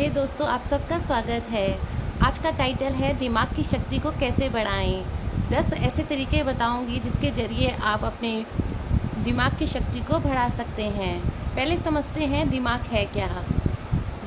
[0.00, 1.78] हे hey दोस्तों, आप सबका स्वागत है।
[2.22, 5.04] आज का टाइटल है, दिमाग की शक्ति को कैसे बढ़ाएँ?
[5.50, 8.46] दस ऐसे तरीके बताऊँगी जिसके ज़रिए आप अपने
[9.24, 13.44] दिमाग की शक्ति को बढ़ा सकते हैं। पहले समझते हैं, दिमाग है क्या?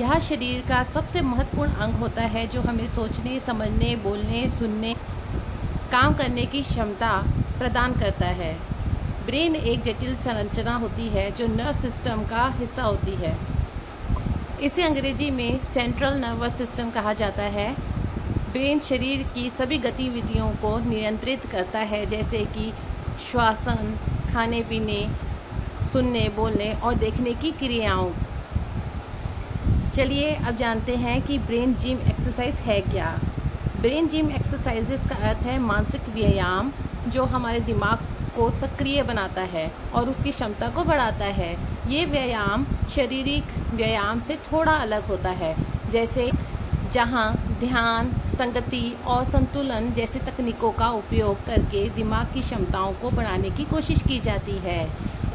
[0.00, 4.94] यह शरीर का सबसे महत्वपूर्ण अंग होता है, जो हमें सोचने, समझने, बोलने, सुनने,
[5.92, 7.24] काम करने की क्षमता
[7.58, 8.56] प्रदान करता है।
[9.26, 13.57] ब्रेन एक जटिल संरचना होती है, जो नर्व सिस्टम का हिस्सा होती है।
[14.62, 17.70] इसे अंग्रेज़ी में सेंट्रल नर्वस सिस्टम कहा जाता है।
[18.52, 22.72] ब्रेन शरीर की सभी गतिविधियों को नियंत्रित करता है, जैसे कि
[23.30, 23.96] श्वासन,
[24.32, 25.08] खाने पीने,
[25.92, 28.10] सुनने, बोलने और देखने की क्रियाओं।
[29.96, 33.18] चलिए अब जानते हैं कि ब्रेन जिम एक्सरसाइज है क्या।
[33.80, 36.72] ब्रेन जिम एक्सरसाइजेस का अर्थ है मानसिक व्यायाम,
[37.08, 37.98] जो हमारे दिमाग
[38.38, 41.56] को सक्रिय बनाता है और उसकी क्षमता को बढ़ाता है।
[41.88, 45.54] ये व्यायाम शारीरिक व्यायाम से थोड़ा अलग होता है।
[45.92, 46.30] जैसे
[46.92, 53.50] जहाँ ध्यान, संगति और संतुलन जैसे तकनीकों का उपयोग करके दिमाग की क्षमताओं को बढ़ाने
[53.50, 54.80] की कोशिश की जाती है।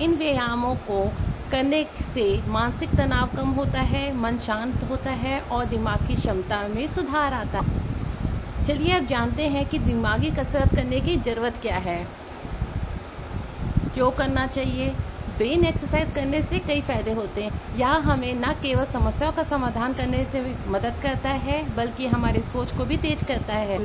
[0.00, 1.04] इन व्यायामों को
[1.50, 6.66] करने से मानसिक तनाव कम होता है, मन शांत होता है और दिमाग की क्षमता
[6.68, 11.76] में सुधार आता है। चलिए अब जानते हैं कि दिमागी कसरत करने की ज़रूरत क्या
[11.78, 12.00] है।
[13.94, 14.88] क्यों करना चाहिए।
[15.38, 19.92] ब्रेन एक्सरसाइज करने से कई फ़ायदे होते हैं। यह हमें न केवल समस्याओं का समाधान
[19.92, 23.78] करने से मदद करता है, बल्कि हमारी सोच को भी तेज करता है।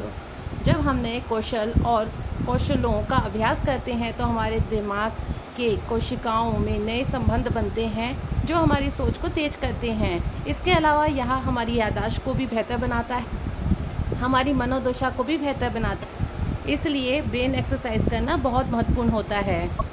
[0.63, 2.11] जब हम नए कौशल और
[2.45, 5.11] कौशलों का अभ्यास करते हैं तो हमारे दिमाग
[5.57, 8.11] के कोशिकाओं में नए संबंध बनते हैं,
[8.45, 12.77] जो हमारी सोच को तेज करते हैं। इसके अलावा यह हमारी यादाश्त को भी बेहतर
[12.77, 19.09] बनाता है। हमारी मनोदशा को भी बेहतर बनाता है। इसलिए ब्रेन एक्सरसाइज करना बहुत महत्वपूर्ण
[19.09, 19.86] होता है।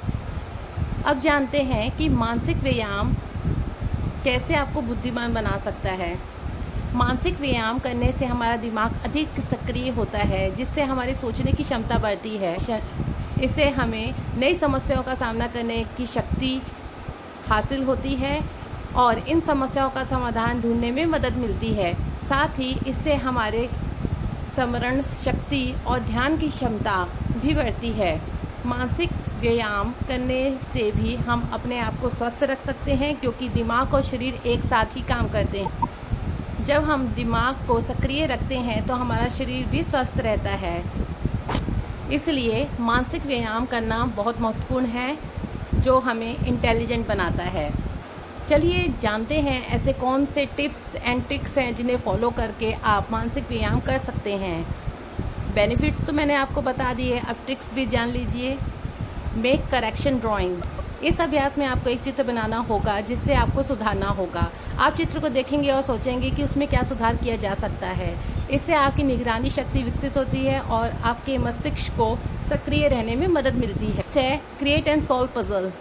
[1.05, 3.13] अब जानते हैं कि मानसिक व्यायाम
[4.23, 6.15] कैसे आपको बुद्धिमान बना सकता है।
[6.95, 11.97] मानसिक व्यायाम करने से हमारा दिमाग अधिक सक्रिय होता है, जिससे हमारी सोचने की क्षमता
[11.97, 12.55] बढ़ती है।
[13.43, 16.61] इससे हमें नई समस्याओं का सामना करने की शक्ति
[17.49, 18.39] हासिल होती है
[18.95, 23.69] और इन समस्याओं का समाधान ढूँढने में मदद मिलती है। साथ ही इससे हमारे
[24.55, 27.03] स्मरण शक्ति और ध्यान की क्षमता
[27.37, 28.19] भी बढ़ती है।
[28.65, 30.39] मानसिक व्यायाम करने
[30.73, 34.63] से भी हम अपने आप को स्वस्थ रख सकते हैं, क्योंकि दिमाग और शरीर एक
[34.63, 39.65] साथ ही काम करते हैं। जब हम दिमाग को सक्रिय रखते हैं तो हमारा शरीर
[39.65, 40.83] भी स्वस्थ रहता है।
[42.11, 45.17] इसलिए मानसिक व्यायाम करना बहुत महत्वपूर्ण है,
[45.75, 47.69] जो हमें इंटेलिजेंट बनाता है।
[48.47, 53.47] चलिए जानते हैं, ऐसे कौन से टिप्स एंड ट्रिक्स हैं जिन्हें फॉलो करके आप मानसिक
[53.49, 54.65] व्यायाम कर सकते हैं।
[55.55, 58.57] बेनिफिट्स तो मैंने आपको बता दिए, अब ट्रिक्स भी जान लीजिए।
[59.37, 60.61] मेक करेक्शन ड्राइंग
[61.03, 64.47] इस अभ्यास में आपको एक चित्र बनाना होगा, जिससे आपको सुधारना होगा।
[64.79, 68.13] आप चित्र को देखेंगे और सोचेंगे कि उसमें क्या सुधार किया जा सकता है।
[68.49, 72.15] इससे आपकी निगरानी शक्ति विकसित होती है और आपके मस्तिष्क को
[72.49, 75.71] सक्रिय रहने में मदद मिलती है। छह क्रिएट एंड सॉल्व पजल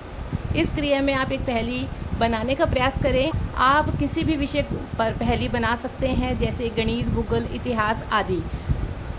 [0.56, 1.86] इस क्रिया में आप एक पहली
[2.18, 4.62] बनाने का प्रयास करें। आप किसी भी विषय
[4.98, 8.42] पर पहली बना सकते हैं, जैसे गणित, भूगोल, इतिहास आदि।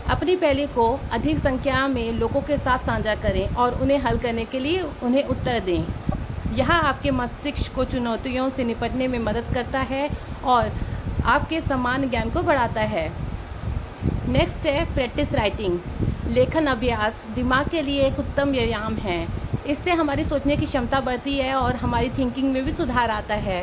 [0.10, 4.46] अपनी पहली को अधिक संख्या में लोगों के साथ साझा करें और उन्हें हल करने
[4.46, 5.86] के लिए उन्हें उत्तर दें।
[6.58, 10.10] यह आपके मस्तिष्क को चुनौतियों से निपटने में मदद करता है
[10.46, 10.72] और
[11.26, 13.10] आपके समान ज्ञान को बढ़ाता है।
[14.30, 15.80] नेक्स्ट है प्रैक्टिस राइटिंग
[16.28, 19.28] लेखन अभ्यास दिमाग के लिए एक उत्तम व्यायाम है।
[19.68, 23.62] इससे हमारी सोचने की क्षमता बढ़ती है और हमारी थिंकिंग में भी सुधार आता है।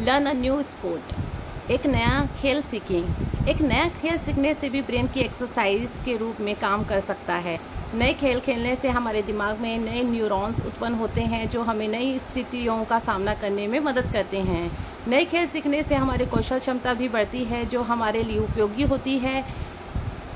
[0.00, 1.23] लर्न अ न्यू स्पोर्ट
[1.70, 6.40] एक नया खेल सीखें। एक नया खेल सीखने से भी ब्रेन की एक्सरसाइज के रूप
[6.40, 7.58] में काम कर सकता है।
[7.94, 12.18] नए खेल खेलने से हमारे दिमाग में नए न्यूरॉन्स उत्पन्न होते हैं, जो हमें नई
[12.18, 14.70] स्थितियों का सामना करने में मदद करते हैं।
[15.08, 19.18] नए खेल सीखने से हमारी कौशल क्षमता भी बढ़ती है, जो हमारे लिए उपयोगी होती
[19.18, 19.44] है।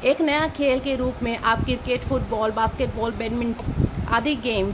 [0.04, 4.72] एक नया खेल के रूप में आप क्रिकेट, फुटबॉल, बास्केटबॉल, बैडमिंटन आदि गेम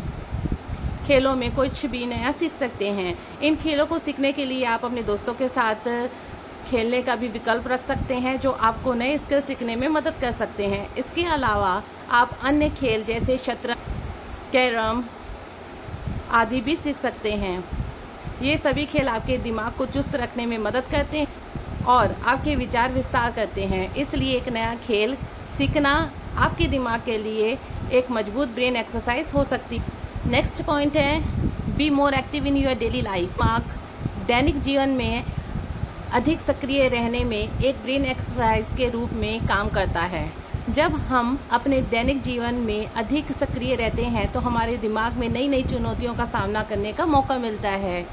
[1.06, 4.84] खेलों में कुछ भी नया सीख सकते हैं। इन खेलों को सीखने के लिए आप
[4.84, 5.88] अपने दोस्तों के साथ
[6.64, 10.32] खेलने का भी विकल्प रख सकते हैं, जो आपको नए स्किल सीखने में मदद कर
[10.32, 11.82] सकते हैं। इसके अलावा
[12.12, 13.78] आप अन्य खेल जैसे शतरंज,
[14.52, 15.04] कैरम
[16.32, 17.64] आदि भी सीख सकते हैं।
[18.42, 22.92] ये सभी खेल आपके दिमाग को चुस्त रखने में मदद करते हैं और आपके विचार
[22.92, 25.16] विस्तार करते हैं। इसलिए एक नया खेल
[25.58, 25.92] सीखना
[26.38, 27.56] आपके दिमाग के लिए
[27.92, 29.80] एक मज़बूत ब्रेन एक्सरसाइज हो सकती
[30.26, 33.42] नेक्स्ट पॉइंट है be more active in your daily life
[34.26, 35.24] दैनिक जीवन में
[36.14, 40.30] अधिक सक्रिय रहने में एक ब्रेन एक्सरसाइज के रूप में काम करता है।
[40.70, 45.48] जब हम अपने दैनिक जीवन में अधिक सक्रिय रहते हैं तो हमारे दिमाग में नई
[45.48, 48.06] नई चुनौतियों का सामना करने का मौका मिलता है।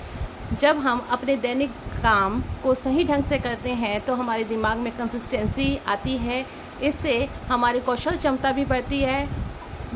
[0.60, 1.70] जब हम अपने दैनिक
[2.04, 6.46] काम को सही ढंग से करते हैं तो हमारे दिमाग में कंसिस्टेंसी आती है।
[6.84, 9.28] इससे हमारी कौशल क्षमता भी बढ़ती है,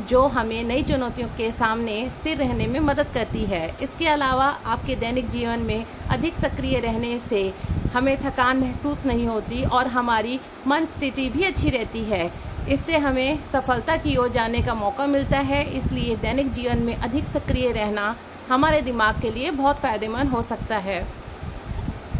[0.09, 4.95] जो हमें नई चुनौतियों के सामने स्थिर रहने में मदद करती है। इसके अलावा आपके
[4.95, 7.51] दैनिक जीवन में अधिक सक्रिय रहने से
[7.95, 12.31] हमें थकान महसूस नहीं होती और हमारी मन स्थिति भी अच्छी रहती है।
[12.69, 17.27] इससे हमें सफलता की ओर जाने का मौका मिलता है, इसलिए दैनिक जीवन में अधिक
[17.27, 18.15] सक्रिय रहना
[18.49, 21.05] हमारे दिमाग के लिए बहुत फ़ायदेमंद हो सकता है।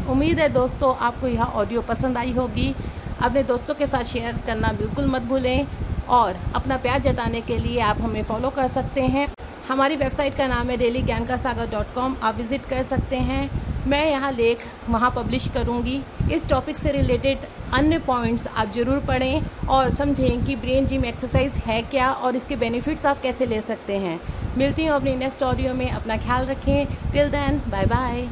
[0.10, 2.74] उम्मीद है दोस्तों, आपको यह ऑडियो पसंद आई होगी।
[3.22, 5.68] अपने दोस्तों के साथ शेयर करना बिल्कुल मत भूलें
[6.10, 9.27] और अपना प्यार जताने के लिए आप हमें फॉलो कर सकते हैं।
[9.67, 13.15] हमारी वेबसाइट का नाम है डेली ज्ञान का सागर डॉट कॉम आप विज़िट कर सकते
[13.19, 13.50] हैं।
[13.88, 16.01] मैं यहाँ लेख वहाँ पब्लिश करूँगी।
[16.33, 17.39] इस टॉपिक से रिलेटेड
[17.73, 22.56] अन्य पॉइंट्स आप ज़रूर पढ़ें और समझें कि ब्रेन जिम एक्सरसाइज है क्या और इसके
[22.56, 24.19] बेनिफिट्स आप कैसे ले सकते हैं।
[24.57, 28.27] मिलती हूँ अपने नेक्स्ट ऑडियो में। अपना ख्याल रखें। Till then bye bye